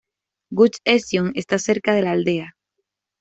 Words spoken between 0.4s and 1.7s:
Gush Etzion está